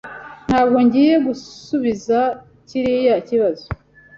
Ntabwo 0.47 0.77
ngiye 0.85 1.15
gusubiza 1.27 2.19
kiriya 2.67 3.17
kibazo. 3.27 3.65